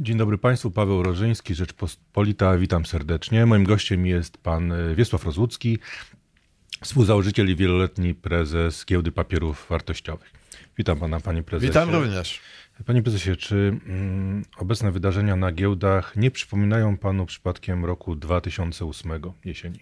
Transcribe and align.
Dzień 0.00 0.16
dobry 0.16 0.38
Państwu, 0.38 0.70
Paweł 0.70 1.02
Rożyński, 1.02 1.54
Rzeczpospolita, 1.54 2.58
witam 2.58 2.86
serdecznie. 2.86 3.46
Moim 3.46 3.64
gościem 3.64 4.06
jest 4.06 4.38
pan 4.38 4.72
Wiesław 4.94 5.24
Rozłucki, 5.24 5.78
współzałożyciel 6.84 7.50
i 7.50 7.56
wieloletni 7.56 8.14
prezes 8.14 8.84
Giełdy 8.86 9.12
Papierów 9.12 9.66
Wartościowych. 9.70 10.32
Witam 10.78 10.98
pana, 10.98 11.20
panie 11.20 11.42
prezesie. 11.42 11.68
Witam 11.70 11.90
również. 11.90 12.40
Panie 12.86 13.02
prezesie, 13.02 13.36
czy 13.36 13.78
mm, 13.86 14.44
obecne 14.56 14.92
wydarzenia 14.92 15.36
na 15.36 15.52
giełdach 15.52 16.16
nie 16.16 16.30
przypominają 16.30 16.96
panu 16.96 17.26
przypadkiem 17.26 17.84
roku 17.84 18.16
2008 18.16 19.12
jesieni? 19.44 19.80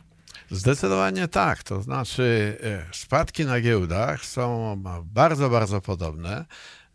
Zdecydowanie 0.51 1.29
tak. 1.29 1.63
To 1.63 1.83
znaczy, 1.83 2.57
e, 2.63 2.87
spadki 2.93 3.45
na 3.45 3.61
giełdach 3.61 4.25
są 4.25 4.77
bardzo, 5.05 5.51
bardzo 5.51 5.81
podobne. 5.81 6.45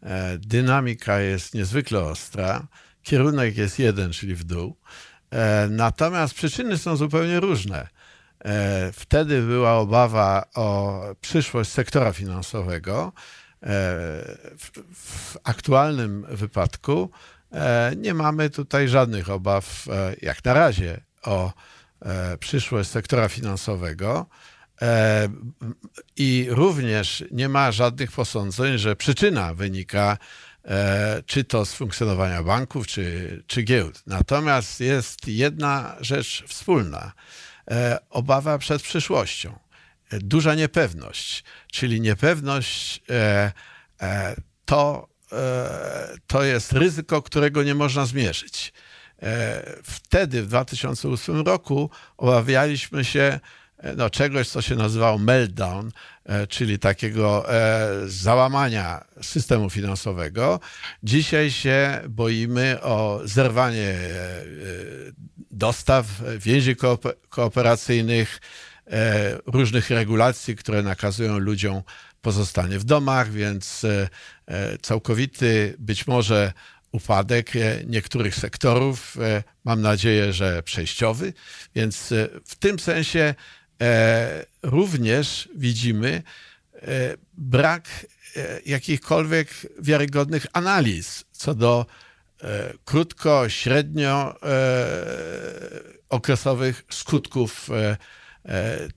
E, 0.03 0.37
dynamika 0.37 1.19
jest 1.19 1.53
niezwykle 1.53 2.03
ostra. 2.03 2.67
Kierunek 3.09 3.57
jest 3.57 3.79
jeden, 3.79 4.11
czyli 4.11 4.35
w 4.35 4.43
dół. 4.43 4.75
E, 5.31 5.67
natomiast 5.69 6.33
przyczyny 6.33 6.77
są 6.77 6.95
zupełnie 6.95 7.39
różne. 7.39 7.87
Wtedy 8.93 9.41
była 9.41 9.77
obawa 9.77 10.45
o 10.55 11.01
przyszłość 11.21 11.71
sektora 11.71 12.13
finansowego. 12.13 13.13
W 14.93 15.37
aktualnym 15.43 16.25
wypadku 16.29 17.11
nie 17.97 18.13
mamy 18.13 18.49
tutaj 18.49 18.87
żadnych 18.87 19.29
obaw, 19.29 19.85
jak 20.21 20.45
na 20.45 20.53
razie, 20.53 21.01
o 21.23 21.53
E, 22.05 22.37
przyszłość 22.37 22.89
sektora 22.89 23.29
finansowego. 23.29 24.25
E, 24.81 25.29
I 26.17 26.47
również 26.49 27.23
nie 27.31 27.49
ma 27.49 27.71
żadnych 27.71 28.11
posądzeń, 28.11 28.77
że 28.77 28.95
przyczyna 28.95 29.53
wynika 29.53 30.17
e, 30.17 30.17
czy 31.25 31.43
to 31.43 31.65
z 31.65 31.73
funkcjonowania 31.73 32.43
banków, 32.43 32.87
czy, 32.87 33.43
czy 33.47 33.61
giełd. 33.63 34.03
Natomiast 34.07 34.79
jest 34.79 35.27
jedna 35.27 35.95
rzecz 35.99 36.43
wspólna: 36.47 37.11
obawa 38.09 38.57
przed 38.57 38.81
przyszłością, 38.81 39.59
duża 40.11 40.55
niepewność, 40.55 41.43
czyli 41.71 42.01
niepewność 42.01 43.01
to, 44.65 45.09
to 46.27 46.43
jest 46.43 46.71
ryzyko, 46.71 47.21
którego 47.21 47.63
nie 47.63 47.75
można 47.75 48.05
zmierzyć. 48.05 48.73
E, 49.21 49.63
wtedy, 49.83 50.43
w 50.43 50.47
2008 50.47 51.41
roku, 51.41 51.89
obawialiśmy 52.17 53.05
się 53.05 53.19
e, 53.19 53.39
no, 53.97 54.09
czegoś, 54.09 54.47
co 54.47 54.61
się 54.61 54.75
nazywało 54.75 55.17
meltdown, 55.17 55.91
e, 56.25 56.47
czyli 56.47 56.79
takiego 56.79 57.45
załamania 58.05 59.05
systemu 59.21 59.69
finansowego. 59.69 60.59
Dzisiaj 61.03 61.51
się 61.51 62.01
boimy 62.09 62.81
o 62.81 63.21
zerwanie 63.23 63.95
dostaw, 65.51 66.05
więzi 66.37 66.75
kooperacyjnych, 67.29 68.41
różnych 69.45 69.89
regulacji, 69.89 70.55
które 70.55 70.83
nakazują 70.83 71.37
ludziom 71.37 71.81
pozostanie 72.21 72.79
w 72.79 72.83
domach, 72.83 73.31
więc 73.31 73.85
całkowity 74.81 75.75
być 75.79 76.07
może 76.07 76.53
upadek 76.91 77.55
e, 77.55 77.83
niektórych 77.85 78.35
sektorów. 78.35 79.17
E, 79.21 79.43
mam 79.63 79.81
nadzieję, 79.81 80.33
że 80.33 80.63
przejściowy, 80.63 81.33
więc 81.75 82.11
e, 82.11 82.29
w 82.45 82.55
tym 82.55 82.79
sensie 82.79 83.35
również 84.63 85.49
widzimy 85.55 86.23
brak 87.33 87.89
jakichkolwiek 88.65 89.47
wiarygodnych 89.79 90.45
analiz 90.53 91.25
co 91.31 91.55
do 91.55 91.85
krótko, 92.85 93.49
średnio 93.49 94.35
okresowych 96.09 96.85
skutków 96.89 97.69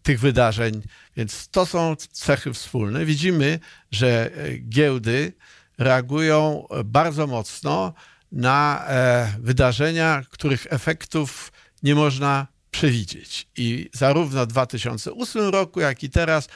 tych 0.02 0.20
wydarzeń. 0.20 0.83
Więc 1.17 1.48
to 1.48 1.67
są 1.67 1.96
cechy 1.96 2.52
wspólne. 2.52 3.05
Widzimy, 3.05 3.58
że 3.90 4.30
giełdy 4.68 5.33
reagują 5.79 6.67
bardzo 6.85 7.27
mocno 7.27 7.95
na 8.33 8.85
e, 8.86 9.33
wydarzenia, 9.40 10.23
których 10.30 10.67
efektów 10.70 11.52
nie 11.83 11.95
można 11.95 12.46
przewidzieć. 12.72 13.48
I 13.56 13.90
zarówno 13.92 14.44
w 14.44 14.46
2008 14.46 15.48
roku, 15.48 15.80
jak 15.80 16.02
i 16.02 16.10
teraz 16.10 16.48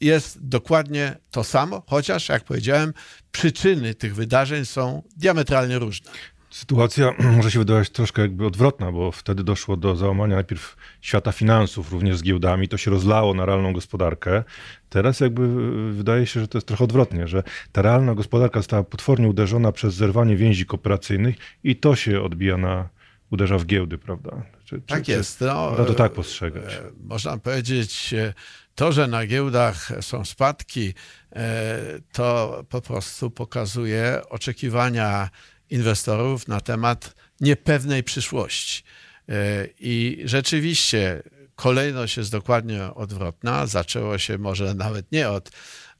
jest 0.00 0.48
dokładnie 0.48 1.16
to 1.30 1.44
samo, 1.44 1.82
chociaż, 1.86 2.28
jak 2.28 2.44
powiedziałem, 2.44 2.92
przyczyny 3.32 3.94
tych 3.94 4.14
wydarzeń 4.14 4.64
są 4.64 5.02
diametralnie 5.16 5.78
różne. 5.78 6.10
Sytuacja 6.50 7.14
może 7.36 7.50
się 7.50 7.58
wydawać 7.58 7.90
troszkę 7.90 8.22
jakby 8.22 8.46
odwrotna, 8.46 8.92
bo 8.92 9.12
wtedy 9.12 9.44
doszło 9.44 9.76
do 9.76 9.96
załamania 9.96 10.34
najpierw 10.34 10.76
świata 11.00 11.32
finansów, 11.32 11.92
również 11.92 12.16
z 12.16 12.22
giełdami, 12.22 12.68
to 12.68 12.76
się 12.76 12.90
rozlało 12.90 13.34
na 13.34 13.46
realną 13.46 13.72
gospodarkę. 13.72 14.44
Teraz 14.88 15.20
jakby 15.20 15.48
wydaje 15.92 16.26
się, 16.26 16.40
że 16.40 16.48
to 16.48 16.58
jest 16.58 16.66
trochę 16.66 16.84
odwrotnie, 16.84 17.28
że 17.28 17.42
ta 17.72 17.82
realna 17.82 18.14
gospodarka 18.14 18.58
została 18.60 18.84
potwornie 18.84 19.28
uderzona 19.28 19.72
przez 19.72 19.94
zerwanie 19.94 20.36
więzi 20.36 20.66
kooperacyjnych 20.66 21.36
i 21.64 21.76
to 21.76 21.96
się 21.96 22.22
odbija 22.22 22.56
na, 22.56 22.88
uderza 23.30 23.58
w 23.58 23.66
giełdy, 23.66 23.98
prawda? 23.98 24.57
Czy, 24.68 24.80
tak 24.80 25.04
czy, 25.04 25.10
jest. 25.10 25.40
No, 25.40 25.76
to 25.76 25.94
tak 25.94 26.12
postrzegać. 26.12 26.74
E, 26.74 26.82
można 27.00 27.38
powiedzieć, 27.38 28.14
e, 28.14 28.34
to, 28.74 28.92
że 28.92 29.06
na 29.06 29.26
giełdach 29.26 29.92
są 30.00 30.24
spadki, 30.24 30.94
e, 31.32 31.78
to 32.12 32.64
po 32.68 32.80
prostu 32.80 33.30
pokazuje 33.30 34.22
oczekiwania 34.28 35.30
inwestorów 35.70 36.48
na 36.48 36.60
temat 36.60 37.14
niepewnej 37.40 38.02
przyszłości. 38.02 38.82
E, 39.28 39.66
I 39.80 40.22
rzeczywiście 40.24 41.22
kolejność 41.54 42.16
jest 42.16 42.32
dokładnie 42.32 42.94
odwrotna. 42.94 43.66
Zaczęło 43.66 44.18
się 44.18 44.38
może 44.38 44.74
nawet 44.74 45.12
nie 45.12 45.30
od, 45.30 45.50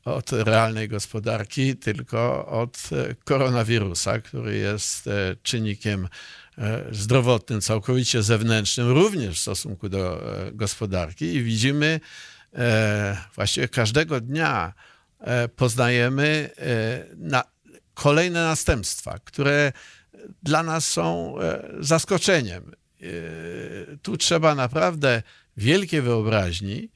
od 0.05 0.33
realnej 0.33 0.89
gospodarki, 0.89 1.77
tylko 1.77 2.47
od 2.47 2.91
e, 2.93 3.15
koronawirusa, 3.25 4.21
który 4.21 4.57
jest 4.57 5.07
e, 5.07 5.37
czynnikiem 5.43 6.09
zdrowotnym, 6.91 7.61
całkowicie 7.61 8.23
zewnętrznym, 8.23 8.89
również 8.89 9.39
w 9.39 9.43
stosunku 9.43 9.89
do 9.89 10.23
gospodarki. 10.53 11.25
I 11.25 11.43
widzimy 11.43 12.01
właściwie 13.35 13.69
każdego 13.69 14.21
dnia 14.21 14.75
poznajemy 15.57 16.51
na, 17.17 17.45
kolejne 17.95 18.45
następstwa, 18.45 19.19
które 19.25 19.73
dla 20.43 20.63
nas 20.63 20.89
są 20.89 21.35
e, 21.41 21.69
zaskoczeniem. 21.81 22.73
E, 22.73 23.07
tu 24.03 24.17
trzeba 24.17 24.55
naprawdę 24.55 25.23
wielkiej 25.57 26.03
wyobraźni, 26.03 26.91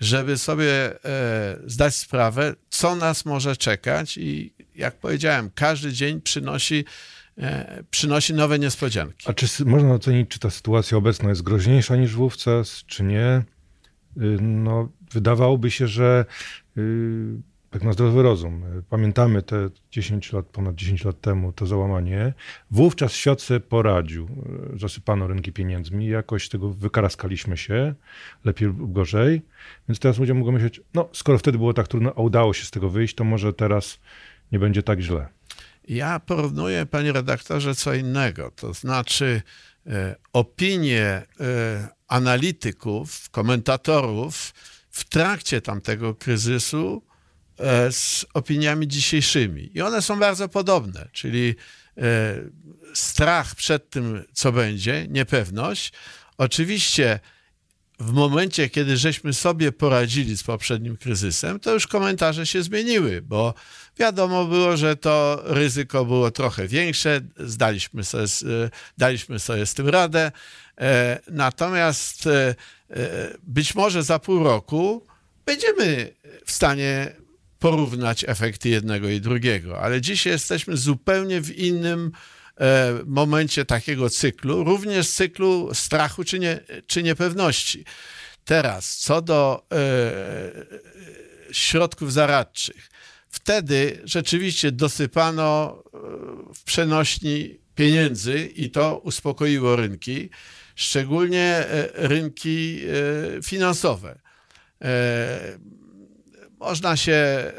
żeby 0.00 0.38
sobie 0.38 1.04
e, 1.04 1.58
zdać 1.66 1.94
sprawę, 1.94 2.54
co 2.70 2.96
nas 2.96 3.24
może 3.24 3.56
czekać 3.56 4.16
i 4.16 4.54
jak 4.74 4.98
powiedziałem, 4.98 5.50
każdy 5.54 5.92
dzień 5.92 6.20
przynosi, 6.20 6.84
przynosi 7.90 8.34
nowe 8.34 8.58
niespodzianki. 8.58 9.28
A 9.30 9.32
czy 9.32 9.64
można 9.64 9.94
ocenić, 9.94 10.28
czy 10.28 10.38
ta 10.38 10.50
sytuacja 10.50 10.98
obecna 10.98 11.28
jest 11.28 11.42
groźniejsza 11.42 11.96
niż 11.96 12.14
wówczas, 12.14 12.84
czy 12.86 13.04
nie? 13.04 13.42
Y, 14.16 14.38
no, 14.40 14.88
wydawałoby 15.12 15.70
się, 15.70 15.86
że 15.86 16.24
y, 16.78 17.40
tak 17.70 17.82
na 17.82 17.92
zdrowy 17.92 18.22
rozum. 18.22 18.62
Pamiętamy 18.90 19.42
te 19.42 19.70
10 19.90 20.32
lat, 20.32 20.46
ponad 20.46 20.74
10 20.74 21.04
lat 21.04 21.20
temu 21.20 21.52
to 21.52 21.66
załamanie. 21.66 22.34
Wówczas 22.70 23.12
świat 23.12 23.40
sobie 23.40 23.60
poradził. 23.60 24.28
Zasypano 24.76 25.26
rynki 25.26 25.52
pieniędzmi, 25.52 26.06
jakoś 26.06 26.46
z 26.46 26.48
tego 26.48 26.70
wykaraskaliśmy 26.70 27.56
się, 27.56 27.94
lepiej 28.44 28.68
lub 28.68 28.92
gorzej. 28.92 29.42
Więc 29.88 29.98
teraz 29.98 30.18
ludzie 30.18 30.34
mogą 30.34 30.52
myśleć, 30.52 30.80
no 30.94 31.08
skoro 31.12 31.38
wtedy 31.38 31.58
było 31.58 31.74
tak 31.74 31.88
trudno, 31.88 32.12
a 32.16 32.20
udało 32.20 32.54
się 32.54 32.64
z 32.64 32.70
tego 32.70 32.90
wyjść, 32.90 33.14
to 33.14 33.24
może 33.24 33.52
teraz 33.52 34.00
nie 34.52 34.58
będzie 34.58 34.82
tak 34.82 35.00
źle. 35.00 35.37
Ja 35.88 36.20
porównuję, 36.20 36.86
panie 36.86 37.12
redaktorze, 37.12 37.74
co 37.74 37.94
innego. 37.94 38.50
To 38.50 38.74
znaczy 38.74 39.42
e, 39.86 40.16
opinie 40.32 41.02
e, 41.04 41.26
analityków, 42.08 43.30
komentatorów 43.30 44.54
w 44.90 45.04
trakcie 45.04 45.60
tamtego 45.60 46.14
kryzysu 46.14 47.08
E, 47.58 47.92
z 47.92 48.26
opiniami 48.34 48.88
dzisiejszymi. 48.88 49.70
I 49.74 49.82
one 49.82 50.02
są 50.02 50.18
bardzo 50.18 50.48
podobne, 50.48 51.08
czyli 51.12 51.54
strach 52.94 53.54
przed 53.54 53.90
tym, 53.90 54.24
co 54.32 54.52
będzie, 54.52 55.06
niepewność. 55.08 55.92
Oczywiście 56.38 57.20
w 58.00 58.12
momencie, 58.12 58.68
kiedy 58.68 58.96
żeśmy 58.96 59.32
sobie 59.32 59.72
poradzili 59.72 60.36
z 60.36 60.42
poprzednim 60.42 60.96
kryzysem, 60.96 61.60
to 61.60 61.74
już 61.74 61.86
komentarze 61.86 62.46
się 62.46 62.62
zmieniły, 62.62 63.22
bo 63.22 63.54
wiadomo 63.98 64.44
było, 64.44 64.76
że 64.76 64.96
to 64.96 65.42
ryzyko 65.44 66.04
było 66.04 66.30
trochę 66.30 66.68
większe, 66.68 67.20
zdaliśmy 67.36 68.04
sobie, 68.04 68.24
e, 68.24 68.70
daliśmy 68.98 69.38
sobie 69.38 69.66
z 69.66 69.74
tym 69.74 69.88
radę. 69.88 70.32
Natomiast 71.28 72.28
być 73.42 73.74
może 73.74 74.02
za 74.02 74.18
pół 74.18 74.44
roku 74.44 75.06
będziemy 75.46 76.14
w 76.44 76.52
stanie 76.52 77.12
porównać 77.58 78.24
efekty 78.28 78.68
jednego 78.68 79.08
i 79.08 79.20
drugiego. 79.20 79.80
Ale 79.80 80.00
dzisiaj 80.00 80.32
jesteśmy 80.32 80.76
zupełnie 80.76 81.40
w 81.40 81.58
innym 81.58 82.12
momencie 83.06 83.64
takiego 83.64 84.10
cyklu, 84.10 84.64
również 84.64 85.10
cyklu 85.10 85.70
strachu 85.74 86.24
czy, 86.24 86.38
nie, 86.38 86.60
czy 86.86 87.02
niepewności. 87.02 87.84
Teraz, 88.44 88.96
co 88.96 89.22
do 89.22 89.66
środków 91.52 92.12
zaradczych. 92.12 92.90
Wtedy 93.28 94.00
rzeczywiście 94.04 94.72
dosypano 94.72 95.82
w 96.54 96.64
przenośni 96.64 97.58
pieniędzy 97.74 98.46
i 98.46 98.70
to 98.70 98.98
uspokoiło 98.98 99.76
rynki, 99.76 100.30
szczególnie 100.76 101.64
rynki 101.94 102.80
finansowe. 103.44 104.18
Można 106.58 106.96
się 106.96 107.52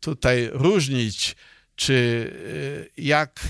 tutaj 0.00 0.48
różnić, 0.52 1.36
czy 1.76 2.30
jak 2.96 3.40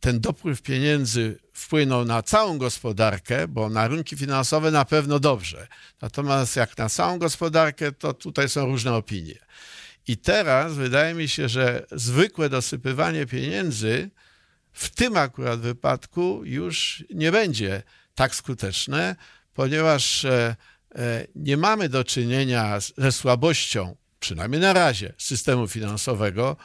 ten 0.00 0.20
dopływ 0.20 0.62
pieniędzy 0.62 1.38
wpłynął 1.52 2.04
na 2.04 2.22
całą 2.22 2.58
gospodarkę, 2.58 3.48
bo 3.48 3.68
na 3.68 3.88
rynki 3.88 4.16
finansowe 4.16 4.70
na 4.70 4.84
pewno 4.84 5.18
dobrze. 5.18 5.66
Natomiast 6.02 6.56
jak 6.56 6.78
na 6.78 6.88
całą 6.88 7.18
gospodarkę, 7.18 7.92
to 7.92 8.14
tutaj 8.14 8.48
są 8.48 8.66
różne 8.66 8.94
opinie. 8.94 9.38
I 10.06 10.16
teraz 10.16 10.74
wydaje 10.74 11.14
mi 11.14 11.28
się, 11.28 11.48
że 11.48 11.86
zwykłe 11.92 12.48
dosypywanie 12.48 13.26
pieniędzy 13.26 14.10
w 14.72 14.90
tym 14.90 15.16
akurat 15.16 15.60
wypadku 15.60 16.42
już 16.44 17.04
nie 17.14 17.32
będzie 17.32 17.82
tak 18.14 18.34
skuteczne, 18.34 19.16
ponieważ 19.54 20.24
e, 20.24 20.56
e, 20.94 21.26
nie 21.34 21.56
mamy 21.56 21.88
do 21.88 22.04
czynienia 22.04 22.78
ze 22.98 23.12
słabością, 23.12 23.96
przynajmniej 24.20 24.60
na 24.60 24.72
razie, 24.72 25.12
systemu 25.18 25.68
finansowego, 25.68 26.56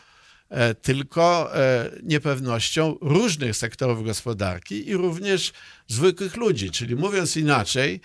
tylko 0.82 1.56
e, 1.56 1.92
niepewnością 2.04 2.98
różnych 3.02 3.58
sektorów 3.58 4.06
gospodarki 4.06 4.90
i 4.90 4.94
również 4.94 5.54
zwykłych 5.88 6.36
ludzi. 6.36 6.72
Czyli 6.72 6.96
mówiąc 6.96 7.38
inaczej, 7.38 8.02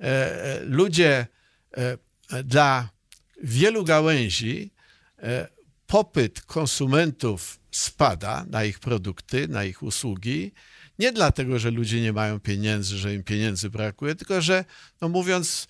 e, 0.00 0.60
ludzie 0.64 1.26
dla 2.44 2.88
wielu 3.42 3.84
gałęzi 3.84 4.70
popyt 5.86 6.40
konsumentów 6.40 7.60
spada 7.70 8.44
na 8.50 8.64
ich 8.64 8.78
produkty, 8.78 9.48
na 9.48 9.64
ich 9.64 9.82
usługi. 9.82 10.52
Nie 10.98 11.12
dlatego, 11.12 11.58
że 11.58 11.70
ludzie 11.70 12.00
nie 12.00 12.12
mają 12.12 12.40
pieniędzy, 12.40 12.96
że 12.96 13.14
im 13.14 13.24
pieniędzy 13.24 13.70
brakuje, 13.70 14.14
tylko 14.14 14.40
że, 14.40 14.64
no 15.00 15.08
mówiąc 15.08 15.68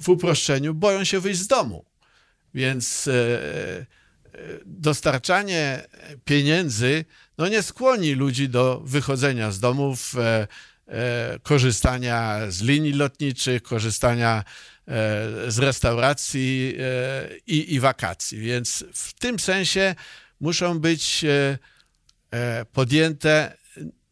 w 0.00 0.08
uproszczeniu, 0.08 0.74
boją 0.74 1.04
się 1.04 1.20
wyjść 1.20 1.40
z 1.40 1.46
domu. 1.46 1.84
Więc 2.54 3.08
dostarczanie 4.66 5.86
pieniędzy 6.24 7.04
no 7.38 7.48
nie 7.48 7.62
skłoni 7.62 8.14
ludzi 8.14 8.48
do 8.48 8.80
wychodzenia 8.84 9.50
z 9.50 9.60
domów, 9.60 10.14
e, 10.18 10.46
e, 10.86 11.38
korzystania 11.42 12.40
z 12.48 12.62
linii 12.62 12.92
lotniczych, 12.92 13.62
korzystania 13.62 14.44
e, 14.88 14.92
z 15.50 15.58
restauracji 15.58 16.76
i, 17.46 17.74
i 17.74 17.80
wakacji. 17.80 18.38
Więc 18.38 18.84
w 18.92 19.12
tym 19.12 19.38
sensie 19.38 19.94
muszą 20.40 20.78
być 20.78 21.24
podjęte 22.72 23.56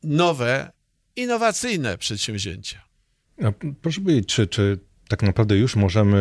nowe, 0.02 0.72
innowacyjne 1.16 1.98
przedsięwzięcia. 1.98 2.82
A 3.44 3.52
proszę 3.82 4.00
powiedzieć, 4.00 4.28
czy, 4.28 4.46
czy 4.46 4.78
tak 5.08 5.22
naprawdę 5.22 5.56
już 5.56 5.76
możemy 5.76 6.18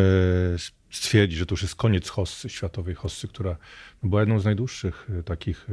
stwierdzić, 0.92 1.38
że 1.38 1.46
to 1.46 1.52
już 1.52 1.62
jest 1.62 1.74
koniec 1.74 2.08
hossy, 2.08 2.48
światowej 2.48 2.94
hossy, 2.94 3.28
która 3.28 3.56
była 4.02 4.20
jedną 4.20 4.40
z 4.40 4.44
najdłuższych 4.44 5.08
e, 5.18 5.22
takich 5.22 5.66
e, 5.70 5.72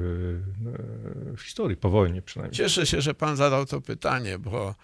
e, 1.33 1.37
w 1.37 1.41
historii, 1.41 1.77
po 1.77 1.89
wojnie 1.89 2.21
przynajmniej. 2.21 2.57
Cieszę 2.57 2.85
się, 2.85 3.01
że 3.01 3.13
pan 3.13 3.35
zadał 3.35 3.65
to 3.65 3.81
pytanie, 3.81 4.39
bo 4.39 4.75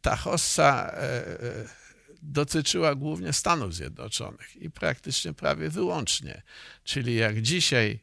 ta 0.00 0.16
hossa 0.16 0.94
dotyczyła 2.22 2.94
głównie 2.94 3.32
Stanów 3.32 3.74
Zjednoczonych 3.74 4.56
i 4.56 4.70
praktycznie 4.70 5.32
prawie 5.32 5.70
wyłącznie. 5.70 6.42
Czyli 6.84 7.14
jak 7.14 7.42
dzisiaj 7.42 8.00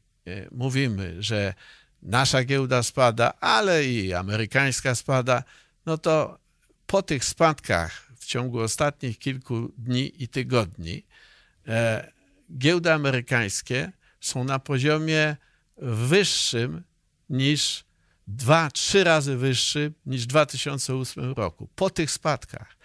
mówimy, 0.51 1.15
że 1.19 1.53
nasza 2.01 2.43
giełda 2.43 2.83
spada, 2.83 3.33
ale 3.39 3.85
i 3.85 4.13
amerykańska 4.13 4.95
spada, 4.95 5.43
no 5.85 5.97
to 5.97 6.39
po 6.87 7.01
tych 7.01 7.25
spadkach 7.25 8.11
w 8.17 8.25
ciągu 8.25 8.59
ostatnich 8.59 9.19
kilku 9.19 9.71
dni 9.77 10.23
i 10.23 10.27
tygodni 10.27 11.03
giełdy 12.57 12.91
amerykańskie 12.91 13.91
są 14.19 14.43
na 14.43 14.59
poziomie 14.59 15.35
wyższym 15.77 16.83
niż 17.29 17.83
dwa, 18.27 18.71
trzy 18.71 19.03
razy 19.03 19.37
wyższy 19.37 19.93
niż 20.05 20.23
w 20.23 20.27
2008 20.27 21.33
roku, 21.33 21.69
po 21.75 21.89
tych 21.89 22.11
spadkach. 22.11 22.77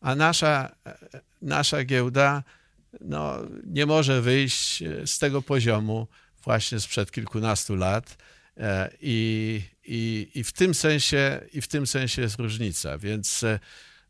A 0.00 0.14
nasza, 0.14 0.76
e, 0.86 0.98
nasza 1.42 1.84
giełda 1.84 2.42
no, 3.00 3.38
nie 3.64 3.86
może 3.86 4.22
wyjść 4.22 4.82
z 5.06 5.18
tego 5.18 5.42
poziomu 5.42 6.08
właśnie 6.44 6.80
sprzed 6.80 7.10
kilkunastu 7.10 7.76
lat. 7.76 8.16
E, 8.56 8.90
I, 9.00 9.62
i, 9.84 10.30
i, 10.34 10.44
w 10.44 10.52
tym 10.52 10.74
sensie, 10.74 11.40
I 11.52 11.60
w 11.60 11.68
tym 11.68 11.86
sensie 11.86 12.22
jest 12.22 12.38
różnica. 12.38 12.98
Więc 12.98 13.44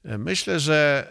myślę, 0.04 0.60
że 0.60 1.06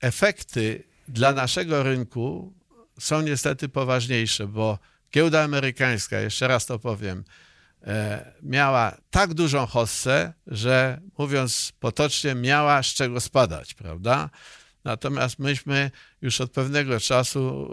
efekty 0.00 0.84
dla 1.08 1.32
naszego 1.32 1.82
rynku 1.82 2.54
są 3.00 3.20
niestety 3.20 3.68
poważniejsze, 3.68 4.46
bo 4.46 4.78
giełda 5.12 5.42
amerykańska, 5.42 6.20
jeszcze 6.20 6.48
raz 6.48 6.66
to 6.66 6.78
powiem, 6.78 7.24
e, 7.82 8.32
miała 8.42 8.96
tak 9.10 9.34
dużą 9.34 9.66
hossę, 9.66 10.32
że 10.46 11.00
mówiąc 11.18 11.72
potocznie, 11.80 12.34
miała 12.34 12.82
z 12.82 12.86
czego 12.86 13.20
spadać, 13.20 13.74
prawda? 13.74 14.30
Natomiast 14.84 15.38
myśmy 15.38 15.90
już 16.22 16.40
od 16.40 16.52
pewnego 16.52 17.00
czasu 17.00 17.68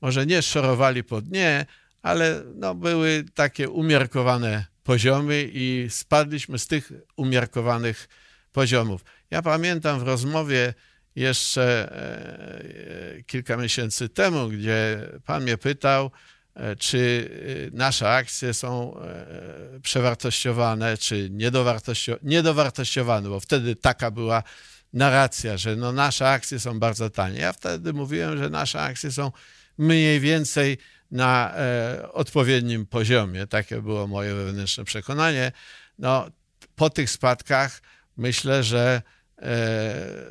może 0.00 0.26
nie 0.26 0.42
szorowali 0.42 1.04
po 1.04 1.20
dnie, 1.20 1.66
ale 2.02 2.42
no, 2.54 2.74
były 2.74 3.24
takie 3.34 3.70
umiarkowane 3.70 4.66
poziomy 4.82 5.50
i 5.52 5.86
spadliśmy 5.90 6.58
z 6.58 6.66
tych 6.66 6.92
umiarkowanych 7.16 8.08
poziomów. 8.52 9.04
Ja 9.30 9.42
pamiętam 9.42 10.00
w 10.00 10.02
rozmowie 10.02 10.74
jeszcze 11.16 11.92
e, 13.18 13.22
kilka 13.22 13.56
miesięcy 13.56 14.08
temu, 14.08 14.48
gdzie 14.48 15.08
pan 15.24 15.42
mnie 15.42 15.58
pytał, 15.58 16.10
e, 16.54 16.76
czy 16.76 17.30
e, 17.72 17.76
nasze 17.76 18.10
akcje 18.10 18.54
są 18.54 18.96
przewartościowane, 19.82 20.96
czy 20.96 21.30
niedowartościowane, 22.22 23.28
bo 23.28 23.40
wtedy 23.40 23.76
taka 23.76 24.10
była 24.10 24.42
narracja, 24.92 25.56
że 25.56 25.76
no 25.76 25.92
nasze 25.92 26.30
akcje 26.30 26.60
są 26.60 26.78
bardzo 26.78 27.10
tanie. 27.10 27.40
Ja 27.40 27.52
wtedy 27.52 27.92
mówiłem, 27.92 28.38
że 28.38 28.50
nasze 28.50 28.82
akcje 28.82 29.12
są 29.12 29.32
mniej 29.78 30.20
więcej 30.20 30.78
na 31.10 31.54
odpowiednim 32.12 32.86
poziomie. 32.86 33.46
Takie 33.46 33.82
było 33.82 34.06
moje 34.06 34.34
wewnętrzne 34.34 34.84
przekonanie. 34.84 35.52
No, 35.98 36.30
po 36.76 36.90
tych 36.90 37.10
spadkach 37.10 37.82
myślę, 38.16 38.62
że 38.62 39.02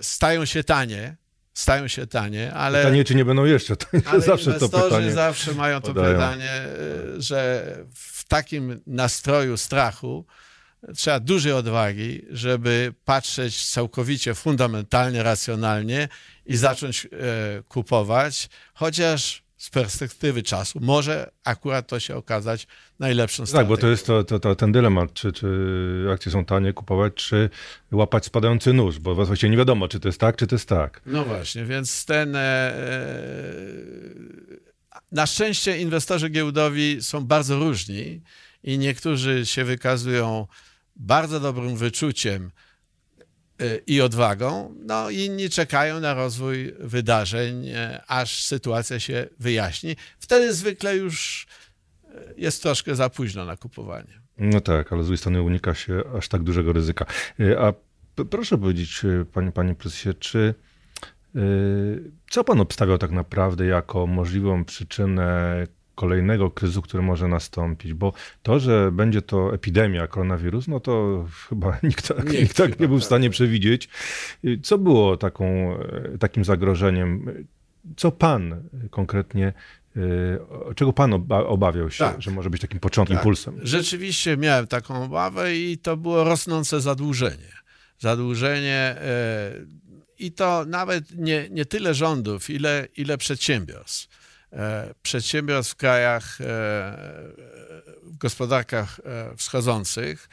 stają 0.01 0.45
się 0.45 0.63
tanie, 0.63 1.17
stają 1.53 1.87
się 1.87 2.07
tanie, 2.07 2.53
ale... 2.53 2.77
Pytanie, 2.77 3.03
czy 3.03 3.15
nie 3.15 3.25
będą 3.25 3.45
jeszcze 3.45 3.75
tanie, 3.75 4.03
ale 4.05 4.21
zawsze 4.21 4.53
to 4.53 4.69
pytanie 4.69 5.11
zawsze 5.11 5.53
mają 5.53 5.81
to 5.81 5.87
podają. 5.87 6.13
pytanie, 6.13 6.51
e, 6.51 7.21
że 7.21 7.67
w 7.93 8.27
takim 8.27 8.81
nastroju 8.87 9.57
strachu 9.57 10.25
trzeba 10.95 11.19
dużej 11.19 11.53
odwagi, 11.53 12.25
żeby 12.29 12.93
patrzeć 13.05 13.65
całkowicie 13.65 14.33
fundamentalnie, 14.33 15.23
racjonalnie 15.23 16.07
i 16.45 16.57
zacząć 16.57 17.05
e, 17.05 17.09
kupować, 17.63 18.49
chociaż 18.73 19.42
z 19.63 19.69
perspektywy 19.69 20.43
czasu 20.43 20.79
może 20.81 21.31
akurat 21.43 21.87
to 21.87 21.99
się 21.99 22.15
okazać 22.15 22.67
najlepszą 22.99 23.45
strategią. 23.45 23.69
Tak, 23.69 23.77
bo 23.77 23.81
to 23.81 23.87
jest 23.87 24.05
to, 24.05 24.23
to, 24.23 24.39
to, 24.39 24.55
ten 24.55 24.71
dylemat, 24.71 25.13
czy, 25.13 25.31
czy 25.31 25.47
akcje 26.13 26.31
są 26.31 26.45
tanie 26.45 26.73
kupować, 26.73 27.13
czy 27.13 27.49
łapać 27.91 28.25
spadający 28.25 28.73
nóż, 28.73 28.99
bo 28.99 29.15
właściwie 29.15 29.49
nie 29.49 29.57
wiadomo, 29.57 29.87
czy 29.87 29.99
to 29.99 30.07
jest 30.07 30.19
tak, 30.19 30.35
czy 30.35 30.47
to 30.47 30.55
jest 30.55 30.69
tak. 30.69 31.01
No 31.05 31.23
właśnie, 31.23 31.65
więc 31.65 32.05
ten... 32.05 32.35
E, 32.35 32.39
e, 32.39 32.73
na 35.11 35.25
szczęście 35.25 35.77
inwestorzy 35.77 36.29
giełdowi 36.29 36.97
są 37.01 37.25
bardzo 37.25 37.59
różni 37.59 38.21
i 38.63 38.77
niektórzy 38.77 39.45
się 39.45 39.63
wykazują 39.63 40.47
bardzo 40.95 41.39
dobrym 41.39 41.75
wyczuciem 41.75 42.51
i 43.87 44.01
odwagą, 44.01 44.75
no 44.85 45.09
inni 45.09 45.49
czekają 45.49 45.99
na 45.99 46.13
rozwój 46.13 46.73
wydarzeń, 46.79 47.69
e, 47.69 48.01
aż 48.07 48.43
sytuacja 48.43 48.99
się 48.99 49.27
wyjaśni. 49.39 49.95
Wtedy 50.19 50.53
zwykle 50.53 50.95
już 50.95 51.47
e, 52.05 52.33
jest 52.37 52.63
troszkę 52.63 52.95
za 52.95 53.09
późno 53.09 53.45
na 53.45 53.57
kupowanie. 53.57 54.21
No 54.37 54.61
tak, 54.61 54.93
ale 54.93 55.03
z 55.03 55.05
drugiej 55.05 55.17
strony 55.17 55.41
unika 55.41 55.73
się 55.73 56.03
aż 56.17 56.27
tak 56.27 56.43
dużego 56.43 56.73
ryzyka. 56.73 57.05
E, 57.39 57.59
a 57.59 57.73
proszę 58.29 58.57
powiedzieć, 58.57 59.01
panie, 59.33 59.51
panie 59.51 59.75
prezesie, 59.75 60.13
czy 60.19 60.53
co 62.29 62.43
pan 62.43 62.59
obstawiał 62.59 62.97
tak 62.97 63.11
naprawdę 63.11 63.65
jako 63.65 64.07
możliwą 64.07 64.65
przyczynę 64.65 65.63
kolejnego 65.95 66.51
kryzysu, 66.51 66.81
który 66.81 67.03
może 67.03 67.27
nastąpić, 67.27 67.93
bo 67.93 68.13
to, 68.43 68.59
że 68.59 68.91
będzie 68.91 69.21
to 69.21 69.53
epidemia, 69.53 70.07
koronawirus, 70.07 70.67
no 70.67 70.79
to 70.79 71.25
chyba 71.49 71.77
nikt, 71.83 72.07
tak, 72.07 72.25
nikt, 72.25 72.41
nikt 72.41 72.57
tak 72.57 72.79
nie 72.79 72.87
był 72.87 72.99
w 72.99 73.03
stanie 73.03 73.29
przewidzieć. 73.29 73.89
Co 74.63 74.77
było 74.77 75.17
taką, 75.17 75.77
e, 75.77 76.17
takim 76.17 76.45
zagrożeniem? 76.45 77.25
Co 77.97 78.11
pan 78.11 78.63
konkretnie 78.89 79.53
e, 79.95 80.73
Czego 80.75 80.93
pan 80.93 81.13
obawiał 81.29 81.91
się, 81.91 82.03
tak, 82.03 82.21
że 82.21 82.31
może 82.31 82.49
być 82.49 82.61
takim 82.61 82.79
początkiem, 82.79 83.17
tak. 83.17 83.23
impulsem? 83.23 83.59
Rzeczywiście 83.63 84.37
miałem 84.37 84.67
taką 84.67 85.03
obawę 85.03 85.55
i 85.55 85.77
to 85.77 85.97
było 85.97 86.23
rosnące 86.23 86.81
zadłużenie. 86.81 87.53
Zadłużenie 87.99 88.95
e, 89.01 89.51
i 90.19 90.31
to 90.31 90.65
nawet 90.67 91.17
nie, 91.17 91.47
nie 91.49 91.65
tyle 91.65 91.93
rządów, 91.93 92.49
ile, 92.49 92.87
ile 92.97 93.17
przedsiębiorstw. 93.17 94.22
E, 94.55 94.93
przedsiębiorstw 95.01 95.73
w 95.73 95.75
krajach, 95.75 96.41
e, 96.41 96.45
w 98.03 98.17
gospodarkach 98.17 98.99
e, 98.99 99.37
wschodzących. 99.37 100.29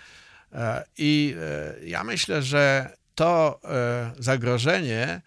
I 0.98 1.36
ja 1.82 2.04
myślę, 2.04 2.42
że 2.42 2.92
to 3.14 3.60
zagrożenie 4.18 5.22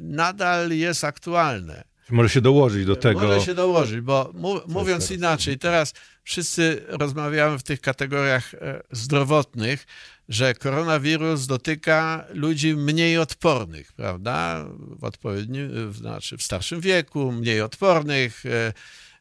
nadal 0.00 0.70
jest 0.70 1.04
aktualne. 1.04 1.84
Może 2.10 2.28
się 2.28 2.40
dołożyć 2.40 2.86
do 2.86 2.96
tego. 2.96 3.20
Może 3.20 3.40
się 3.40 3.54
dołożyć, 3.54 4.00
bo 4.00 4.32
mówiąc 4.68 5.10
inaczej, 5.10 5.58
teraz 5.58 5.94
wszyscy 6.22 6.84
rozmawiamy 6.88 7.58
w 7.58 7.62
tych 7.62 7.80
kategoriach 7.80 8.54
zdrowotnych, 8.90 9.86
że 10.28 10.54
koronawirus 10.54 11.46
dotyka 11.46 12.24
ludzi 12.34 12.76
mniej 12.76 13.18
odpornych, 13.18 13.92
prawda? 13.92 14.64
W 14.78 15.04
odpowiednim, 15.04 15.92
znaczy 15.92 16.36
w 16.36 16.42
starszym 16.42 16.80
wieku, 16.80 17.32
mniej 17.32 17.60
odpornych, 17.60 18.46
e, 18.46 18.72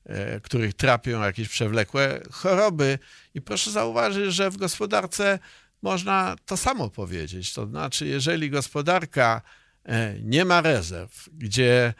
e, 0.06 0.40
których 0.40 0.74
trapią 0.74 1.22
jakieś 1.22 1.50
przewlekłe 1.50 2.22
choroby. 2.32 3.00
I 3.34 3.42
proszę 3.42 3.72
zauważyć, 3.72 4.34
że 4.34 4.50
w 4.50 4.58
gospodarce 4.58 5.40
można 5.82 6.36
to 6.46 6.58
samo 6.58 6.90
powiedzieć. 6.90 7.54
To 7.54 7.68
znaczy, 7.68 8.08
jeżeli 8.08 8.50
gospodarka 8.50 9.42
e, 9.86 10.16
nie 10.20 10.46
ma 10.46 10.62
rezerw, 10.62 11.30
gdzie 11.34 11.94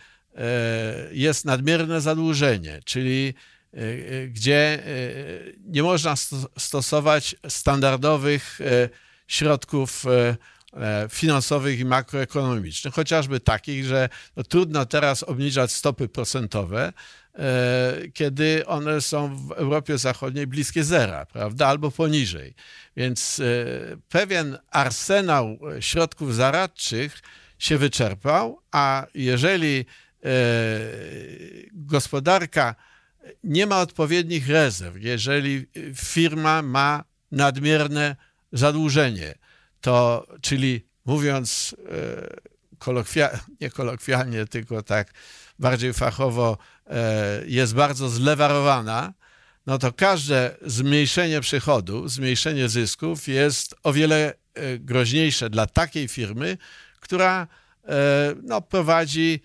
jest 1.12 1.46
nadmierne 1.46 2.02
zadłużenie, 2.02 2.80
czyli 2.86 3.34
E, 3.76 3.78
e, 3.78 4.28
gdzie 4.28 4.56
e, 4.56 4.82
nie 5.66 5.84
można 5.84 6.16
stosować 6.58 7.36
standardowych 7.48 8.60
środków 9.28 10.06
finansowych 11.10 11.80
i 11.80 11.86
makroekonomicznych, 11.86 12.94
chociażby 12.94 13.40
takich, 13.40 13.86
że 13.86 14.10
no, 14.36 14.44
trudno 14.44 14.86
teraz 14.86 15.24
obniżać 15.24 15.72
stopy 15.72 16.08
procentowe, 16.08 16.94
kiedy 18.14 18.66
one 18.66 19.02
są 19.02 19.48
w 19.48 19.52
Europie 19.52 19.98
Zachodniej 19.98 20.48
bliskie 20.48 20.84
zera, 20.84 21.26
prawda, 21.26 21.68
albo 21.68 21.92
poniżej. 21.92 22.54
Więc 22.98 23.42
pewien 24.10 24.58
arsenał 24.72 25.60
środków 25.80 26.36
zaradczych 26.36 27.20
się 27.60 27.78
wyczerpał, 27.78 28.62
a 28.72 29.08
jeżeli 29.14 29.86
gospodarka 31.74 32.76
nie 33.44 33.68
ma 33.68 33.82
odpowiednich 33.82 34.50
rezerw. 34.50 34.96
Jeżeli 35.00 35.66
firma 35.96 36.62
ma 36.62 37.04
nadmierne 37.32 38.16
zadłużenie, 38.52 39.36
to 39.82 40.28
czyli 40.42 40.88
mówiąc 41.06 41.76
e, 41.92 42.76
kolokwialnie, 42.78 43.40
nie 43.62 43.70
kolokwialnie, 43.70 44.46
tylko 44.46 44.84
tak 44.84 45.14
bardziej 45.60 45.94
fachowo, 45.94 46.58
e, 46.88 47.42
jest 47.46 47.74
bardzo 47.74 48.10
zlewarowana, 48.10 49.14
no 49.66 49.78
to 49.78 49.94
każde 49.94 50.56
zmniejszenie 50.66 51.42
przychodu, 51.42 52.08
zmniejszenie 52.08 52.70
zysków 52.70 53.28
jest 53.28 53.76
o 53.84 53.94
wiele 53.94 54.34
e, 54.54 54.80
groźniejsze 54.80 55.50
dla 55.50 55.68
takiej 55.68 56.08
firmy, 56.08 56.58
która 57.00 57.48
no, 58.44 58.62
prowadzi 58.62 59.40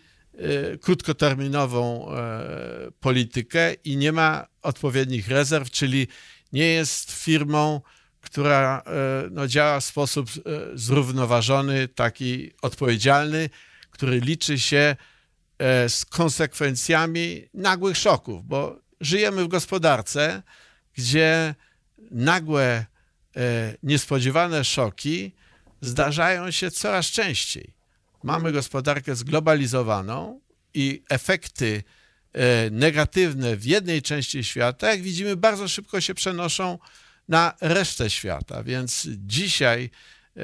krótkoterminową 0.81 2.13
e, 2.13 2.91
politykę 3.01 3.75
i 3.75 3.97
nie 3.97 4.13
ma 4.13 4.47
odpowiednich 4.63 5.29
rezerw, 5.29 5.71
czyli 5.71 6.09
nie 6.53 6.67
jest 6.67 7.13
firmą, 7.13 7.81
która 8.21 8.83
e, 8.87 9.29
no, 9.31 9.49
działa 9.49 9.81
w 9.81 9.85
sposób 9.85 10.29
e, 10.29 10.41
zrównoważony, 10.75 11.89
taki 11.89 12.53
odpowiedzialny, 12.63 13.51
który 13.91 14.21
liczy 14.21 14.59
się 14.59 14.97
z 15.89 16.05
konsekwencjami 16.05 17.49
nagłych 17.55 17.97
szoków, 17.97 18.47
bo 18.47 18.81
żyjemy 19.01 19.45
w 19.45 19.49
gospodarce, 19.49 20.43
gdzie 20.95 21.55
nagłe, 22.11 22.87
niespodziewane 23.83 24.65
szoki 24.65 25.35
zdarzają 25.81 26.51
się 26.51 26.71
coraz 26.71 27.07
częściej 27.07 27.80
mamy 28.25 28.53
gospodarkę 28.53 29.15
zglobalizowaną 29.17 30.41
i 30.75 31.03
efekty 31.09 31.83
e, 32.33 32.71
negatywne 32.71 33.57
w 33.57 33.65
jednej 33.65 34.03
części 34.03 34.45
świata, 34.45 34.91
jak 34.91 35.03
widzimy, 35.03 35.37
bardzo 35.37 35.69
szybko 35.69 36.01
się 36.01 36.15
przenoszą 36.15 36.79
na 37.29 37.55
resztę 37.61 38.11
świata. 38.11 38.63
Więc 38.63 39.09
dzisiaj 39.17 39.91
e, 40.37 40.43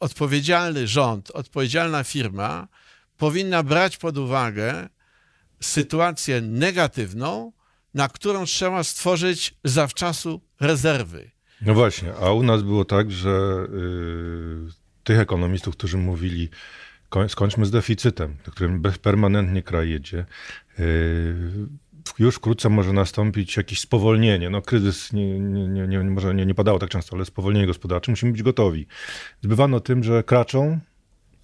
odpowiedzialny 0.00 0.88
rząd, 0.88 1.30
odpowiedzialna 1.30 2.04
firma 2.04 2.68
powinna 3.16 3.62
brać 3.62 3.96
pod 3.96 4.18
uwagę 4.18 4.88
sytuację 5.60 6.40
negatywną, 6.40 7.52
na 7.94 8.08
którą 8.08 8.44
trzeba 8.44 8.84
stworzyć 8.84 9.54
zawczasu 9.64 10.40
rezerwy. 10.60 11.30
No 11.60 11.74
właśnie, 11.74 12.14
a 12.14 12.32
u 12.32 12.42
nas 12.42 12.62
było 12.62 12.84
tak, 12.84 13.12
że 13.12 13.66
yy 13.72 14.83
tych 15.04 15.18
ekonomistów, 15.18 15.76
którzy 15.76 15.98
mówili, 15.98 16.48
skończmy 17.28 17.66
z 17.66 17.70
deficytem, 17.70 18.36
którym 18.50 18.82
permanentnie 19.02 19.62
kraj 19.62 19.90
jedzie. 19.90 20.24
Yy, 20.78 20.84
już 22.18 22.34
wkrótce 22.34 22.68
może 22.68 22.92
nastąpić 22.92 23.56
jakieś 23.56 23.80
spowolnienie. 23.80 24.50
No, 24.50 24.62
kryzys 24.62 25.12
nie, 25.12 25.38
nie, 25.40 25.86
nie, 25.88 25.98
może 25.98 26.34
nie, 26.34 26.46
nie 26.46 26.54
padało 26.54 26.78
tak 26.78 26.90
często, 26.90 27.16
ale 27.16 27.24
spowolnienie 27.24 27.66
gospodarcze. 27.66 28.12
Musimy 28.12 28.32
być 28.32 28.42
gotowi. 28.42 28.86
Zbywano 29.42 29.80
tym, 29.80 30.04
że 30.04 30.22
kraczą 30.22 30.80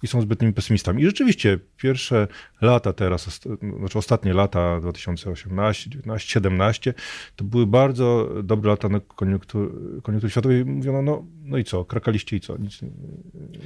i 0.03 0.07
są 0.07 0.21
zbytnimi 0.21 0.53
pesymistami. 0.53 1.01
I 1.01 1.05
rzeczywiście 1.05 1.59
pierwsze 1.77 2.27
lata 2.61 2.93
teraz, 2.93 3.39
znaczy 3.79 3.97
ostatnie 3.97 4.33
lata 4.33 4.79
2018, 4.79 5.89
2019, 5.89 5.99
2017, 5.99 6.93
to 7.35 7.43
były 7.43 7.67
bardzo 7.67 8.29
dobre 8.43 8.69
lata 8.69 8.89
na 8.89 8.99
koniunktury, 8.99 9.69
koniunktury 10.03 10.31
światowej. 10.31 10.65
Mówiono, 10.65 11.01
no, 11.01 11.25
no 11.43 11.57
i 11.57 11.63
co, 11.63 11.85
krakaliście 11.85 12.35
i 12.35 12.39
co, 12.39 12.57
nic, 12.57 12.79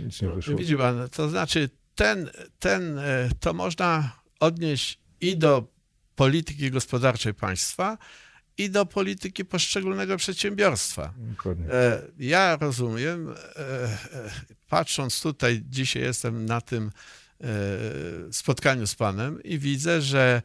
nic 0.06 0.22
nie 0.22 0.30
wyszło. 0.30 0.56
Widzi 0.56 0.78
pan, 0.78 1.10
to 1.12 1.30
znaczy 1.30 1.70
ten, 1.96 2.30
ten, 2.60 2.98
e, 3.00 3.30
to 3.40 3.54
można 3.54 4.12
odnieść 4.40 5.00
i 5.22 5.38
do 5.38 5.68
polityki 6.16 6.72
gospodarczej 6.72 7.34
państwa, 7.34 7.98
i 8.58 8.70
do 8.70 8.86
polityki 8.86 9.46
poszczególnego 9.46 10.18
przedsiębiorstwa. 10.18 11.14
Dokładnie. 11.18 11.72
E, 11.72 12.02
ja 12.20 12.58
rozumiem, 12.62 13.30
e, 13.30 13.98
patrząc 14.70 15.22
tutaj, 15.22 15.64
dzisiaj 15.70 16.02
jestem 16.04 16.46
na 16.46 16.62
tym 16.62 16.92
spotkaniu 18.32 18.88
z 18.88 18.96
panem 18.96 19.44
i 19.44 19.60
widzę, 19.60 20.02
że 20.02 20.42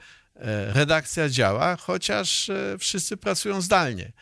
redakcja 0.75 1.29
działa, 1.29 1.77
chociaż 1.77 2.51
wszyscy 2.79 3.17
pracują 3.17 3.61
zdalnie. 3.61 4.13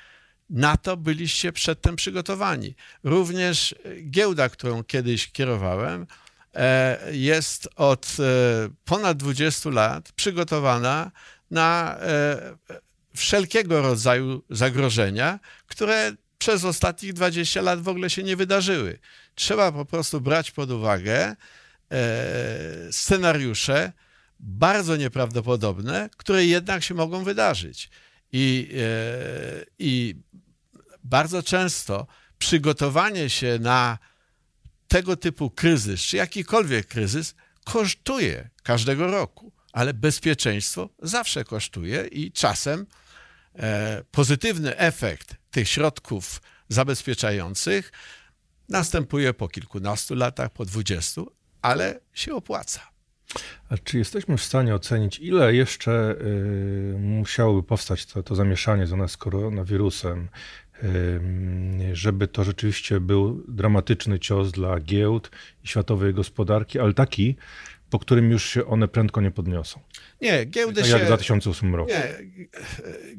Na 0.51 0.77
to 0.77 0.97
byliście 0.97 1.53
przedtem 1.53 1.97
przygotowani. 1.97 2.75
Również 3.05 3.75
giełda, 4.11 4.49
którą 4.49 4.85
kiedyś 4.85 5.33
kierowałem, 5.33 6.07
e, 6.55 6.99
jest 7.13 7.69
od 7.77 8.17
e, 8.21 8.69
ponad 8.85 9.17
20 9.17 9.71
lat 9.71 10.13
przygotowana 10.13 11.11
na 11.51 11.97
e, 12.01 12.57
wszelkiego 13.19 13.83
rodzaju 13.83 14.43
zagrożenia, 14.51 15.41
które 15.67 16.13
przez 16.39 16.65
ostatnich 16.65 17.13
20 17.13 17.63
lat 17.63 17.83
w 17.83 17.89
ogóle 17.89 18.11
się 18.11 18.23
nie 18.23 18.37
wydarzyły. 18.37 18.99
Trzeba 19.35 19.73
po 19.73 19.85
prostu 19.85 20.21
brać 20.21 20.51
pod 20.51 20.71
uwagę 20.71 21.37
scenariusze 22.91 23.93
bardzo 24.41 24.97
nieprawdopodobne, 24.97 26.11
które 26.17 26.47
jednak 26.47 26.83
się 26.83 26.95
mogą 26.95 27.25
wydarzyć. 27.25 27.91
I, 28.33 28.69
i 29.79 30.15
bardzo 31.05 31.43
często 31.43 32.07
przygotowanie 32.39 33.31
się 33.31 33.59
na 33.61 33.99
tego 34.89 35.17
typu 35.17 35.51
kryzys, 35.51 36.01
czy 36.01 36.17
jakikolwiek 36.17 36.87
kryzys, 36.87 37.35
kosztuje 37.65 38.51
każdego 38.63 39.07
roku, 39.07 39.53
ale 39.73 39.95
bezpieczeństwo 39.95 40.89
zawsze 41.03 41.45
kosztuje 41.45 42.07
i 42.07 42.33
czasem 42.33 42.81
e, 42.81 42.87
pozytywny 44.11 44.77
efekt 44.77 45.37
tych 45.51 45.69
środków 45.69 46.43
zabezpieczających 46.69 47.93
następuje 48.69 49.35
po 49.35 49.49
kilkunastu 49.49 50.15
latach, 50.15 50.51
po 50.51 50.65
dwudziestu, 50.65 51.33
ale 51.63 52.01
się 52.15 52.35
opłaca. 52.35 52.81
A 53.69 53.79
czy 53.79 53.99
jesteśmy 53.99 54.37
w 54.37 54.43
stanie 54.43 54.75
ocenić, 54.75 55.19
ile 55.19 55.55
jeszcze 55.55 56.17
y, 56.21 56.97
musiałoby 56.99 57.63
powstać 57.63 58.07
to, 58.07 58.23
to 58.23 58.35
zamieszanie 58.35 58.87
związane 58.87 59.09
z 59.09 59.17
koronawirusem, 59.17 60.29
y, 60.83 61.91
żeby 61.93 62.29
to 62.29 62.45
rzeczywiście 62.45 63.01
był 63.01 63.45
dramatyczny 63.49 64.19
cios 64.19 64.53
dla 64.53 64.81
giełd 64.81 65.31
i 65.65 65.69
światowej 65.69 66.15
gospodarki, 66.15 66.79
ale 66.79 66.95
taki, 66.95 67.37
po 67.91 67.99
którym 67.99 68.31
już 68.31 68.51
się 68.51 68.67
one 68.67 68.89
prędko 68.89 69.21
nie 69.21 69.31
podniosą? 69.31 69.81
Nie, 70.21 70.45
giełdy 70.45 70.81
tak 70.81 70.91
się... 70.91 70.93
Jak 70.93 71.03
w 71.03 71.07
2008 71.07 71.75
roku. 71.75 71.93
Nie, 71.93 72.15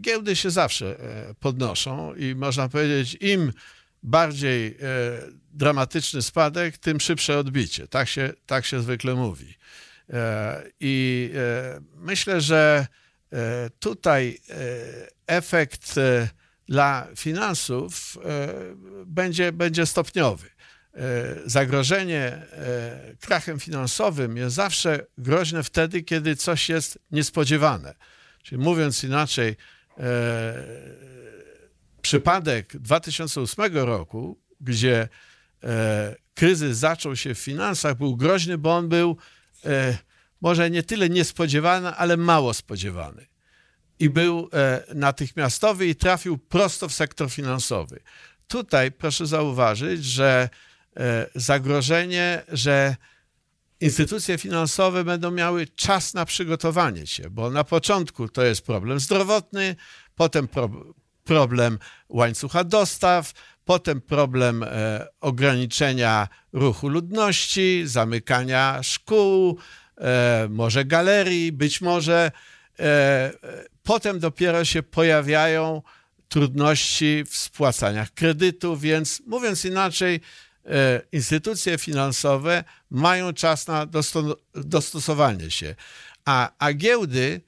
giełdy 0.02 0.36
się 0.36 0.50
zawsze 0.50 1.00
e, 1.00 1.34
podnoszą 1.34 2.16
i 2.16 2.36
można 2.36 2.70
powiedzieć, 2.70 3.18
im 3.22 3.54
bardziej 4.04 4.68
e, 4.68 4.76
dramatyczny 5.54 6.22
spadek, 6.22 6.78
tym 6.78 7.00
szybsze 7.00 7.38
odbicie. 7.38 7.88
Tak 7.88 8.08
się, 8.08 8.34
tak 8.46 8.66
się 8.66 8.82
zwykle 8.82 9.16
mówi. 9.16 9.58
E, 10.10 10.64
I 10.80 11.30
myślę, 11.96 12.42
że 12.42 12.88
tutaj 13.80 14.40
efekt 15.28 15.96
dla 16.68 17.08
finansów 17.16 18.18
będzie, 19.06 19.52
będzie 19.52 19.86
stopniowy. 19.86 20.50
Zagrożenie 21.46 22.42
krachem 23.22 23.60
finansowym 23.60 24.38
jest 24.38 24.56
zawsze 24.56 25.06
groźne 25.18 25.64
wtedy, 25.64 26.04
kiedy 26.04 26.36
coś 26.36 26.70
jest 26.70 27.00
niespodziewane. 27.12 27.96
Czyli 28.44 28.62
mówiąc 28.62 29.04
inaczej, 29.04 29.56
przypadek 32.02 32.78
2008 32.78 33.78
roku, 33.78 34.40
gdzie 34.62 35.10
e, 35.64 36.16
kryzys 36.34 36.78
zaczął 36.78 37.16
się 37.16 37.36
w 37.36 37.40
finansach, 37.40 37.98
był 37.98 38.18
groźny, 38.18 38.58
bo 38.58 38.76
on 38.76 38.90
był 38.90 39.18
e, 39.66 39.98
może 40.42 40.70
nie 40.70 40.84
tyle 40.84 41.10
niespodziewany, 41.10 41.90
ale 41.90 42.18
mało 42.18 42.54
spodziewany. 42.54 43.28
I 44.00 44.10
był 44.10 44.50
e, 44.54 44.84
natychmiastowy 44.96 45.88
i 45.88 45.96
trafił 45.96 46.38
prosto 46.38 46.90
w 46.90 46.94
sektor 46.94 47.30
finansowy. 47.30 48.00
Tutaj 48.48 48.92
proszę 48.92 49.26
zauważyć, 49.26 50.06
że 50.06 50.50
e, 50.54 50.69
zagrożenie, 51.36 52.44
że 52.48 52.96
instytucje 53.82 54.38
finansowe 54.38 55.04
będą 55.04 55.32
miały 55.32 55.68
czas 55.68 56.14
na 56.14 56.26
przygotowanie 56.26 57.08
się, 57.08 57.30
bo 57.30 57.50
na 57.50 57.64
początku 57.64 58.30
to 58.30 58.44
jest 58.44 58.62
problem 58.66 59.00
zdrowotny, 59.00 59.76
potem 60.16 60.48
pro, 60.48 60.70
problem 61.24 61.80
łańcucha 62.10 62.64
dostaw, 62.64 63.34
potem 63.66 64.02
problem 64.02 64.64
e, 64.64 65.08
ograniczenia 65.22 66.28
ruchu 66.54 66.90
ludności, 66.90 67.82
zamykania 67.86 68.84
szkół, 68.84 69.58
e, 69.98 70.48
może 70.50 70.86
galerii, 70.86 71.52
być 71.52 71.82
może 71.82 72.32
e, 72.80 73.32
potem 73.84 74.20
dopiero 74.20 74.66
się 74.66 74.84
pojawiają 74.84 75.82
trudności 76.28 77.24
w 77.30 77.38
spłacaniach 77.38 78.12
kredytu, 78.12 78.78
więc 78.78 79.22
mówiąc 79.28 79.66
inaczej, 79.66 80.22
instytucje 81.12 81.78
finansowe 81.78 82.64
mają 82.90 83.34
czas 83.34 83.68
na 83.68 83.88
dostosowanie 84.56 85.52
się, 85.52 85.76
a, 86.26 86.52
a 86.60 86.74
giełdy 86.74 87.42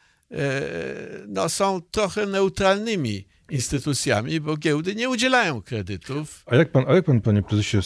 no, 1.27 1.49
są 1.49 1.81
trochę 1.81 2.25
neutralnymi 2.25 3.25
instytucjami, 3.49 4.39
bo 4.39 4.57
giełdy 4.57 4.95
nie 4.95 5.09
udzielają 5.09 5.61
kredytów. 5.61 6.43
A 6.45 6.55
jak 6.55 6.71
pan, 6.71 6.85
a 6.87 6.93
jak 6.93 7.05
pan 7.05 7.21
panie 7.21 7.41
prezesie, 7.41 7.77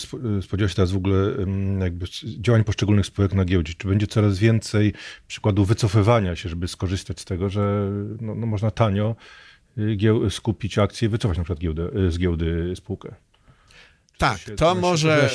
spodziewa 0.42 0.70
się 0.70 0.76
teraz 0.76 0.92
w 0.92 0.98
ogóle 0.98 1.32
jakby 1.80 2.06
działań 2.40 2.64
poszczególnych 2.64 3.06
spółek 3.06 3.34
na 3.34 3.46
giełdzie? 3.46 3.74
Czy 3.78 3.88
będzie 3.88 4.08
coraz 4.08 4.40
więcej 4.40 4.94
przykładów 5.28 5.68
wycofywania 5.68 6.36
się, 6.36 6.50
żeby 6.50 6.68
skorzystać 6.68 7.20
z 7.20 7.26
tego, 7.26 7.50
że 7.50 7.90
no, 8.22 8.36
no 8.36 8.46
można 8.48 8.72
tanio 8.72 9.16
skupić 10.30 10.78
akcje 10.78 11.10
wycofać 11.10 11.38
na 11.38 11.44
przykład 11.44 11.60
giełdę, 11.60 12.12
z 12.12 12.20
giełdy 12.20 12.74
spółkę? 12.76 13.16
Tak, 14.18 14.40
to 14.58 14.76
może... 14.76 15.30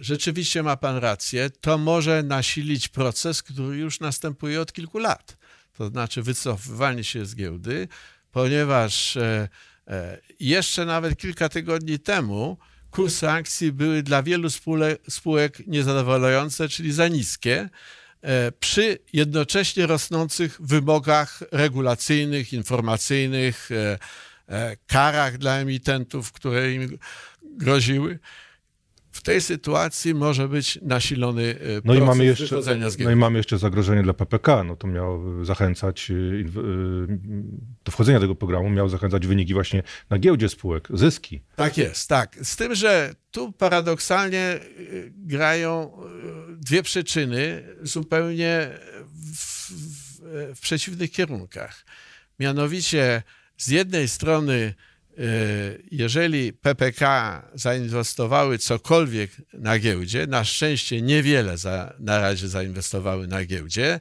Rzeczywiście 0.00 0.62
ma 0.62 0.76
pan 0.76 0.96
rację. 0.96 1.50
To 1.60 1.78
może 1.78 2.22
nasilić 2.22 2.88
proces, 2.88 3.42
który 3.42 3.76
już 3.76 4.00
następuje 4.00 4.60
od 4.60 4.72
kilku 4.72 4.98
lat. 4.98 5.36
To 5.78 5.88
znaczy 5.88 6.22
wycofywanie 6.22 7.04
się 7.04 7.26
z 7.26 7.34
giełdy, 7.34 7.88
ponieważ 8.32 9.16
e, 9.16 9.48
e, 9.88 10.18
jeszcze 10.40 10.84
nawet 10.84 11.18
kilka 11.18 11.48
tygodni 11.48 11.98
temu 11.98 12.58
kursy 12.90 13.30
akcji 13.30 13.72
były 13.72 14.02
dla 14.02 14.22
wielu 14.22 14.48
spółek, 15.08 15.66
niezadowalające, 15.66 16.68
czyli 16.68 16.92
za 16.92 17.08
niskie, 17.08 17.68
e, 18.22 18.52
przy 18.52 18.98
jednocześnie 19.12 19.86
rosnących 19.86 20.56
wymogach 20.60 21.42
regulacyjnych, 21.52 22.52
informacyjnych, 22.52 23.70
karach 24.86 25.38
dla 25.38 25.58
emitentów, 25.58 26.32
które 26.32 26.72
im 26.72 26.98
groziły 27.42 28.18
w 29.16 29.22
tej 29.22 29.40
sytuacji 29.40 30.14
może 30.14 30.48
być 30.48 30.78
nasilony 30.82 31.42
e, 31.42 31.56
no 31.84 31.94
i 31.94 32.00
mamy 32.00 32.24
jeszcze, 32.24 32.60
No 32.98 33.10
i 33.10 33.16
mamy 33.16 33.38
jeszcze 33.38 33.58
zagrożenie 33.58 34.02
dla 34.02 34.14
PPK. 34.14 34.64
No 34.64 34.76
to 34.76 34.86
miał 34.86 35.44
zachęcać 35.44 36.10
e, 36.10 36.14
e, 36.14 36.46
do 37.84 37.92
wchodzenia 37.92 38.20
tego 38.20 38.34
programu, 38.34 38.70
miał 38.70 38.88
zachęcać 38.88 39.26
wyniki 39.26 39.54
właśnie 39.54 39.82
na 40.10 40.18
giełdzie 40.18 40.48
spółek, 40.48 40.88
zyski. 40.94 41.42
Tak 41.56 41.78
jest, 41.78 42.08
tak. 42.08 42.36
Z 42.42 42.56
tym, 42.56 42.74
że 42.74 43.14
tu 43.30 43.52
paradoksalnie 43.52 44.60
grają 45.16 45.92
dwie 46.48 46.82
przyczyny 46.82 47.62
zupełnie 47.82 48.70
w, 49.14 49.70
w, 49.70 50.20
w 50.56 50.60
przeciwnych 50.60 51.10
kierunkach. 51.10 51.84
Mianowicie 52.38 53.22
z 53.56 53.68
jednej 53.68 54.08
strony 54.08 54.74
Y, 55.18 55.82
jeżeli 55.90 56.52
PPK 56.52 57.42
zainwestowały 57.54 58.58
cokolwiek 58.58 59.30
na 59.52 59.78
giełdzie, 59.78 60.26
na 60.26 60.44
szczęście 60.44 61.02
niewiele 61.02 61.58
za, 61.58 61.94
na 61.98 62.20
razie 62.20 62.48
zainwestowały 62.48 63.26
na 63.26 63.44
giełdzie, 63.44 64.00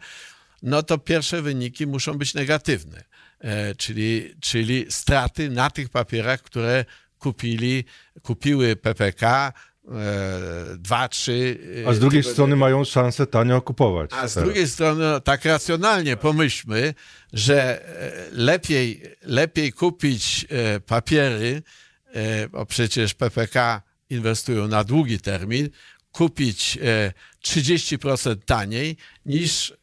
no 0.63 0.84
to 0.84 0.98
pierwsze 0.98 1.41
wyniki 1.41 1.88
muszą 1.88 2.13
być 2.13 2.34
negatywne, 2.34 3.04
e, 3.39 3.76
czyli, 3.76 4.36
czyli 4.41 4.86
straty 4.89 5.50
na 5.50 5.70
tych 5.70 5.89
papierach, 5.89 6.41
które 6.41 6.86
kupili, 7.20 7.84
kupiły 8.22 8.76
PPK, 8.76 9.54
E, 9.54 9.75
dwa, 10.78 11.08
trzy. 11.08 11.58
A 11.88 11.93
z 11.93 12.00
drugiej 12.00 12.24
strony 12.24 12.56
mają 12.56 12.84
szansę 12.84 13.28
tanio 13.28 13.62
kupować. 13.62 14.12
A 14.13 14.28
z 14.28 14.34
teraz. 14.34 14.48
drugiej 14.48 14.67
strony, 14.67 15.04
no, 15.04 15.19
tak 15.19 15.45
racjonalnie 15.45 16.17
pomyślmy, 16.17 16.93
że 17.34 17.88
e, 17.88 18.12
lepiej, 18.32 19.02
lepiej 19.21 19.74
kupić 19.74 20.45
e, 20.50 20.80
papiery, 20.80 21.62
bo 22.52 22.65
przecież 22.65 23.13
PPK 23.13 23.82
inwestują 24.10 24.67
na 24.67 24.84
długi 24.84 25.19
termin, 25.19 25.69
kupić 26.15 26.80
30% 27.45 28.36
taniej 28.45 28.97
niż 29.25 29.73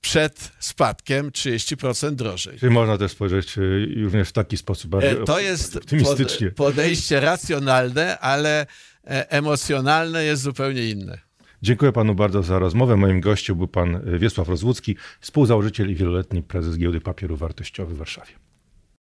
przed 0.00 0.52
spadkiem 0.58 1.30
30% 1.30 2.14
drożej. 2.14 2.58
Czyli 2.58 2.72
można 2.72 2.98
też 2.98 3.12
spojrzeć 3.12 3.56
również 3.96 4.28
w 4.28 4.32
taki 4.32 4.56
sposób 4.56 4.90
bardziej 4.90 5.24
To 5.26 5.40
jest 5.40 5.78
podejście 6.56 7.20
racjonalne, 7.20 8.18
ale 8.18 8.66
E, 9.06 9.30
emocjonalne 9.30 10.24
jest 10.24 10.42
zupełnie 10.42 10.90
inne. 10.90 11.18
Dziękuję 11.62 11.92
panu 11.92 12.14
bardzo 12.14 12.42
za 12.42 12.58
rozmowę. 12.58 12.96
Moim 12.96 13.20
gościem 13.20 13.56
był 13.56 13.68
pan 13.68 14.18
Wiesław 14.18 14.48
Rozłucki, 14.48 14.96
współzałożyciel 15.20 15.90
i 15.90 15.94
wieloletni 15.94 16.42
prezes 16.42 16.78
Giełdy 16.78 17.00
Papierów 17.00 17.38
Wartościowych 17.38 17.94
w 17.94 17.98
Warszawie. 17.98 18.32